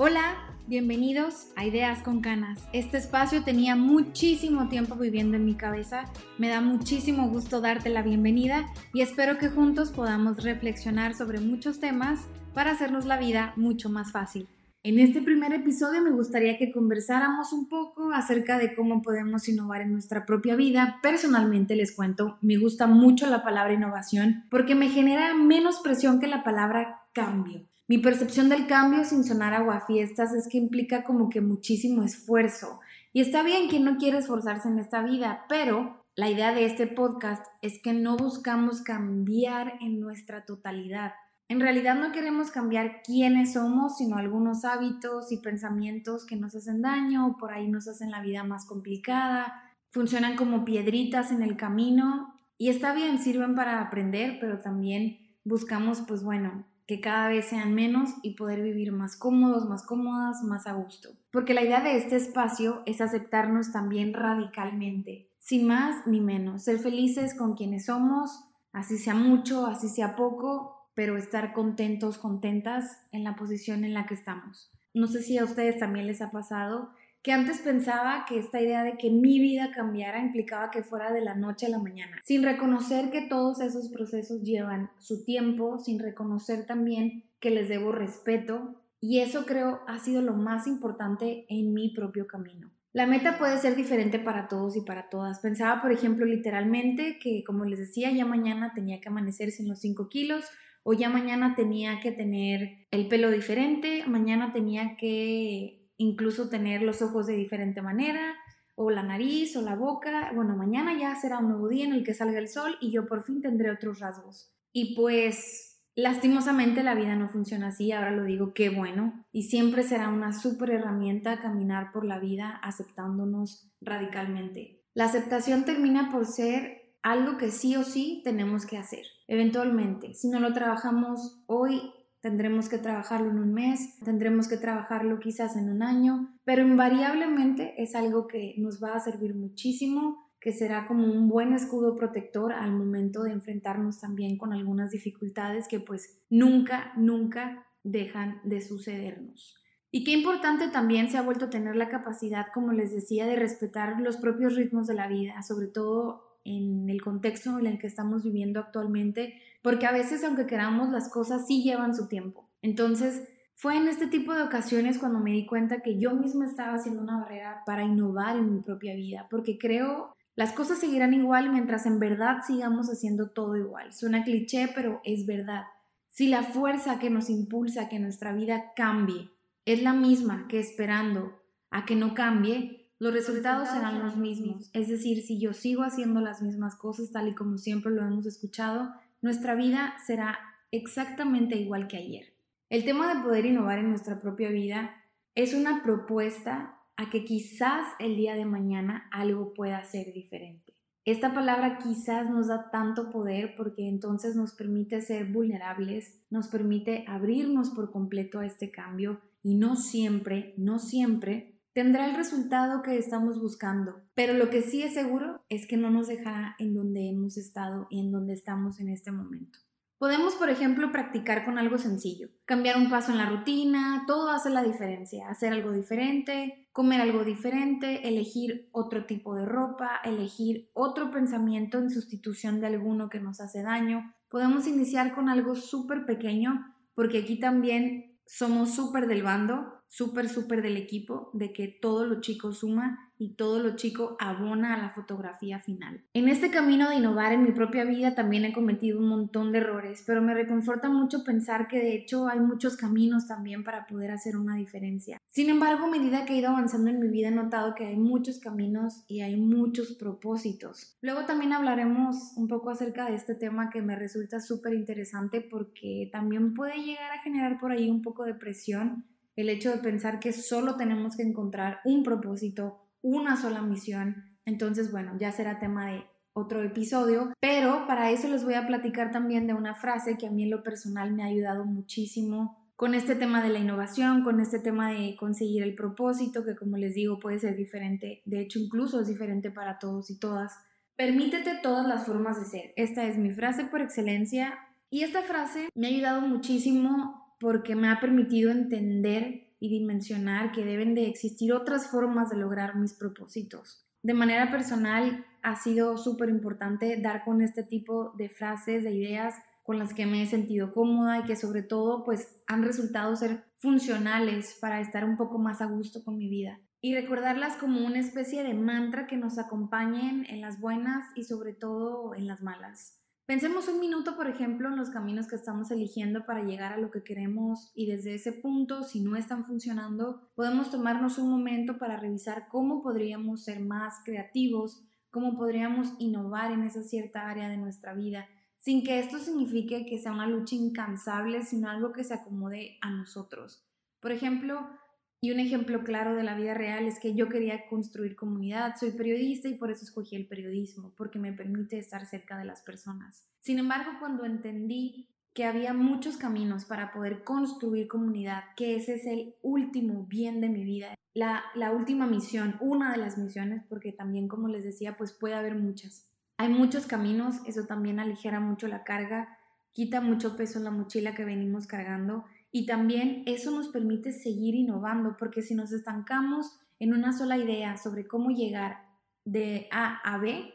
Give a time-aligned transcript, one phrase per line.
[0.00, 0.36] Hola,
[0.68, 2.68] bienvenidos a Ideas con Canas.
[2.72, 6.04] Este espacio tenía muchísimo tiempo viviendo en mi cabeza.
[6.38, 11.80] Me da muchísimo gusto darte la bienvenida y espero que juntos podamos reflexionar sobre muchos
[11.80, 14.46] temas para hacernos la vida mucho más fácil.
[14.84, 19.80] En este primer episodio me gustaría que conversáramos un poco acerca de cómo podemos innovar
[19.80, 21.00] en nuestra propia vida.
[21.02, 26.28] Personalmente les cuento, me gusta mucho la palabra innovación porque me genera menos presión que
[26.28, 27.66] la palabra cambio.
[27.88, 32.80] Mi percepción del cambio, sin sonar aguafiestas, es que implica como que muchísimo esfuerzo.
[33.14, 36.86] Y está bien quien no quiere esforzarse en esta vida, pero la idea de este
[36.86, 41.12] podcast es que no buscamos cambiar en nuestra totalidad.
[41.48, 46.82] En realidad no queremos cambiar quiénes somos, sino algunos hábitos y pensamientos que nos hacen
[46.82, 52.34] daño por ahí nos hacen la vida más complicada, funcionan como piedritas en el camino
[52.58, 57.74] y está bien, sirven para aprender, pero también buscamos, pues bueno, que cada vez sean
[57.74, 61.10] menos y poder vivir más cómodos, más cómodas, más a gusto.
[61.30, 66.78] Porque la idea de este espacio es aceptarnos también radicalmente, sin más ni menos, ser
[66.78, 73.22] felices con quienes somos, así sea mucho, así sea poco, pero estar contentos, contentas en
[73.22, 74.72] la posición en la que estamos.
[74.94, 78.84] No sé si a ustedes también les ha pasado que antes pensaba que esta idea
[78.84, 82.42] de que mi vida cambiara implicaba que fuera de la noche a la mañana, sin
[82.42, 88.80] reconocer que todos esos procesos llevan su tiempo, sin reconocer también que les debo respeto
[89.00, 92.70] y eso creo ha sido lo más importante en mi propio camino.
[92.92, 95.40] La meta puede ser diferente para todos y para todas.
[95.40, 99.78] Pensaba, por ejemplo, literalmente que, como les decía, ya mañana tenía que amanecerse en los
[99.80, 100.44] 5 kilos,
[100.82, 107.02] o ya mañana tenía que tener el pelo diferente, mañana tenía que incluso tener los
[107.02, 108.34] ojos de diferente manera,
[108.74, 110.30] o la nariz, o la boca.
[110.34, 113.06] Bueno, mañana ya será un nuevo día en el que salga el sol y yo
[113.06, 114.54] por fin tendré otros rasgos.
[114.72, 119.26] Y pues, lastimosamente la vida no funciona así, ahora lo digo, qué bueno.
[119.32, 124.84] Y siempre será una súper herramienta caminar por la vida aceptándonos radicalmente.
[124.94, 129.04] La aceptación termina por ser algo que sí o sí tenemos que hacer.
[129.26, 135.20] Eventualmente, si no lo trabajamos hoy, Tendremos que trabajarlo en un mes, tendremos que trabajarlo
[135.20, 140.52] quizás en un año, pero invariablemente es algo que nos va a servir muchísimo, que
[140.52, 145.80] será como un buen escudo protector al momento de enfrentarnos también con algunas dificultades que
[145.80, 149.56] pues nunca, nunca dejan de sucedernos.
[149.90, 154.00] Y qué importante también se ha vuelto tener la capacidad, como les decía, de respetar
[154.00, 158.24] los propios ritmos de la vida, sobre todo en el contexto en el que estamos
[158.24, 162.48] viviendo actualmente, porque a veces aunque queramos las cosas sí llevan su tiempo.
[162.62, 166.74] Entonces, fue en este tipo de ocasiones cuando me di cuenta que yo misma estaba
[166.74, 171.50] haciendo una barrera para innovar en mi propia vida, porque creo las cosas seguirán igual
[171.50, 173.92] mientras en verdad sigamos haciendo todo igual.
[173.92, 175.64] Suena cliché, pero es verdad.
[176.06, 179.30] Si la fuerza que nos impulsa a que nuestra vida cambie
[179.64, 181.32] es la misma que esperando
[181.70, 184.70] a que no cambie, los resultados serán los mismos.
[184.72, 188.26] Es decir, si yo sigo haciendo las mismas cosas tal y como siempre lo hemos
[188.26, 188.92] escuchado,
[189.22, 190.38] nuestra vida será
[190.72, 192.34] exactamente igual que ayer.
[192.70, 194.90] El tema de poder innovar en nuestra propia vida
[195.34, 200.74] es una propuesta a que quizás el día de mañana algo pueda ser diferente.
[201.04, 207.04] Esta palabra quizás nos da tanto poder porque entonces nos permite ser vulnerables, nos permite
[207.06, 212.98] abrirnos por completo a este cambio y no siempre, no siempre tendrá el resultado que
[212.98, 214.02] estamos buscando.
[214.16, 217.86] Pero lo que sí es seguro es que no nos dejará en donde hemos estado
[217.88, 219.60] y en donde estamos en este momento.
[219.96, 224.50] Podemos, por ejemplo, practicar con algo sencillo, cambiar un paso en la rutina, todo hace
[224.50, 231.12] la diferencia, hacer algo diferente, comer algo diferente, elegir otro tipo de ropa, elegir otro
[231.12, 234.16] pensamiento en sustitución de alguno que nos hace daño.
[234.28, 240.62] Podemos iniciar con algo súper pequeño porque aquí también somos súper del bando súper, súper
[240.62, 244.90] del equipo de que todo lo chico suma y todo lo chico abona a la
[244.90, 246.04] fotografía final.
[246.14, 249.58] En este camino de innovar en mi propia vida también he cometido un montón de
[249.58, 254.12] errores, pero me reconforta mucho pensar que de hecho hay muchos caminos también para poder
[254.12, 255.18] hacer una diferencia.
[255.26, 257.96] Sin embargo, a medida que he ido avanzando en mi vida he notado que hay
[257.96, 260.96] muchos caminos y hay muchos propósitos.
[261.00, 266.08] Luego también hablaremos un poco acerca de este tema que me resulta súper interesante porque
[266.12, 269.04] también puede llegar a generar por ahí un poco de presión
[269.38, 274.36] el hecho de pensar que solo tenemos que encontrar un propósito, una sola misión.
[274.44, 276.02] Entonces, bueno, ya será tema de
[276.32, 280.32] otro episodio, pero para eso les voy a platicar también de una frase que a
[280.32, 284.40] mí en lo personal me ha ayudado muchísimo con este tema de la innovación, con
[284.40, 288.58] este tema de conseguir el propósito, que como les digo puede ser diferente, de hecho
[288.58, 290.52] incluso es diferente para todos y todas.
[290.96, 292.72] Permítete todas las formas de ser.
[292.74, 294.58] Esta es mi frase por excelencia
[294.90, 300.64] y esta frase me ha ayudado muchísimo porque me ha permitido entender y dimensionar que
[300.64, 303.84] deben de existir otras formas de lograr mis propósitos.
[304.02, 309.34] De manera personal, ha sido súper importante dar con este tipo de frases, de ideas
[309.64, 313.44] con las que me he sentido cómoda y que sobre todo pues han resultado ser
[313.56, 316.58] funcionales para estar un poco más a gusto con mi vida.
[316.80, 321.52] Y recordarlas como una especie de mantra que nos acompañen en las buenas y sobre
[321.52, 322.98] todo en las malas.
[323.28, 326.90] Pensemos un minuto, por ejemplo, en los caminos que estamos eligiendo para llegar a lo
[326.90, 331.98] que queremos y desde ese punto, si no están funcionando, podemos tomarnos un momento para
[331.98, 337.92] revisar cómo podríamos ser más creativos, cómo podríamos innovar en esa cierta área de nuestra
[337.92, 338.26] vida,
[338.56, 342.88] sin que esto signifique que sea una lucha incansable, sino algo que se acomode a
[342.88, 343.62] nosotros.
[344.00, 344.70] Por ejemplo,
[345.20, 348.92] y un ejemplo claro de la vida real es que yo quería construir comunidad, soy
[348.92, 353.24] periodista y por eso escogí el periodismo, porque me permite estar cerca de las personas.
[353.40, 359.06] Sin embargo, cuando entendí que había muchos caminos para poder construir comunidad, que ese es
[359.06, 364.28] el último bien de mi vida, la, última misión, una de las misiones, porque también
[364.28, 366.08] como les decía, pues puede haber muchas.
[366.38, 369.36] Hay muchos caminos, eso también aligera mucho la carga,
[369.72, 374.54] quita mucho peso en la mochila que venimos cargando y también eso nos permite seguir
[374.54, 378.86] innovando, porque si nos estancamos en una sola idea sobre cómo llegar
[379.24, 380.52] de A a B,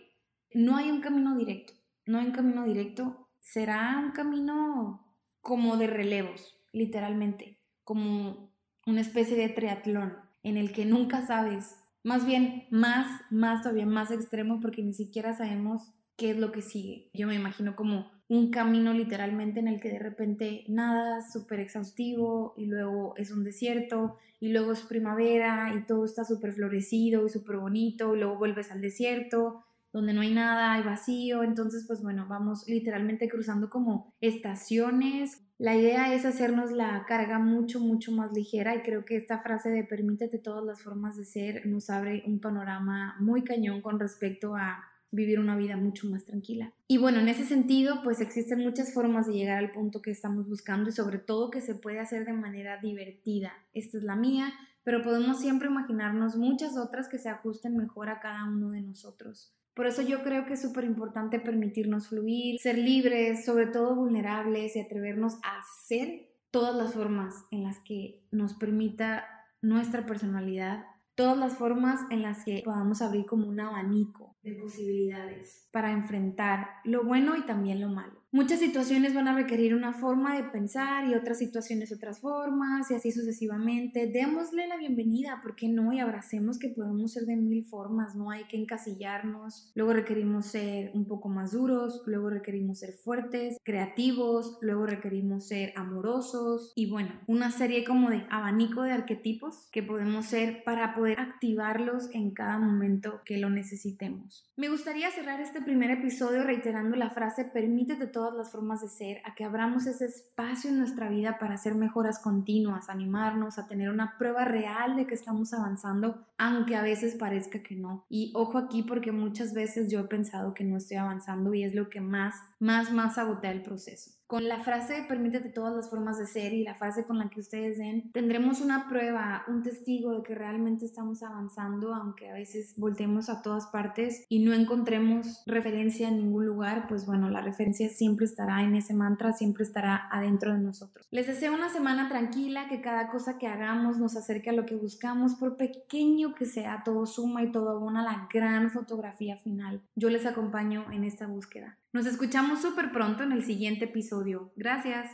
[0.53, 1.73] no hay un camino directo.
[2.05, 3.29] No hay un camino directo.
[3.39, 5.05] Será un camino
[5.41, 8.53] como de relevos, literalmente, como
[8.85, 14.11] una especie de triatlón en el que nunca sabes, más bien más, más todavía más
[14.11, 17.09] extremo porque ni siquiera sabemos qué es lo que sigue.
[17.13, 22.53] Yo me imagino como un camino literalmente en el que de repente nada súper exhaustivo
[22.57, 27.29] y luego es un desierto y luego es primavera y todo está súper florecido y
[27.29, 32.01] súper bonito y luego vuelves al desierto donde no hay nada, hay vacío, entonces pues
[32.01, 35.45] bueno, vamos literalmente cruzando como estaciones.
[35.59, 39.69] La idea es hacernos la carga mucho, mucho más ligera y creo que esta frase
[39.69, 44.55] de permítete todas las formas de ser nos abre un panorama muy cañón con respecto
[44.55, 44.83] a
[45.13, 46.73] vivir una vida mucho más tranquila.
[46.87, 50.49] Y bueno, en ese sentido, pues existen muchas formas de llegar al punto que estamos
[50.49, 53.53] buscando y sobre todo que se puede hacer de manera divertida.
[53.73, 54.51] Esta es la mía,
[54.83, 59.55] pero podemos siempre imaginarnos muchas otras que se ajusten mejor a cada uno de nosotros.
[59.75, 64.75] Por eso yo creo que es súper importante permitirnos fluir, ser libres, sobre todo vulnerables
[64.75, 69.25] y atrevernos a hacer todas las formas en las que nos permita
[69.61, 75.67] nuestra personalidad todas las formas en las que podamos abrir como un abanico de posibilidades
[75.71, 78.22] para enfrentar lo bueno y también lo malo.
[78.35, 82.95] Muchas situaciones van a requerir una forma de pensar y otras situaciones otras formas y
[82.95, 84.07] así sucesivamente.
[84.07, 85.93] Démosle la bienvenida, ¿por qué no?
[85.93, 89.71] Y abracemos que podemos ser de mil formas, no hay que encasillarnos.
[89.75, 95.71] Luego requerimos ser un poco más duros, luego requerimos ser fuertes, creativos, luego requerimos ser
[95.75, 101.19] amorosos y bueno, una serie como de abanico de arquetipos que podemos ser para poder
[101.19, 104.49] activarlos en cada momento que lo necesitemos.
[104.57, 108.87] Me gustaría cerrar este primer episodio reiterando la frase permítete todo todas las formas de
[108.87, 113.67] ser, a que abramos ese espacio en nuestra vida para hacer mejoras continuas, animarnos, a
[113.67, 118.05] tener una prueba real de que estamos avanzando, aunque a veces parezca que no.
[118.07, 121.75] Y ojo aquí porque muchas veces yo he pensado que no estoy avanzando y es
[121.75, 124.11] lo que más, más, más sabotea el proceso.
[124.33, 127.39] Con la frase permítete todas las formas de ser y la frase con la que
[127.39, 132.73] ustedes den, tendremos una prueba, un testigo de que realmente estamos avanzando, aunque a veces
[132.75, 137.89] volteemos a todas partes y no encontremos referencia en ningún lugar, pues bueno, la referencia
[137.89, 141.05] siempre estará en ese mantra, siempre estará adentro de nosotros.
[141.11, 144.73] Les deseo una semana tranquila, que cada cosa que hagamos nos acerque a lo que
[144.73, 149.83] buscamos, por pequeño que sea, todo suma y todo abona la gran fotografía final.
[149.95, 151.77] Yo les acompaño en esta búsqueda.
[151.93, 154.51] Nos escuchamos súper pronto en el siguiente episodio.
[154.55, 155.11] Gracias.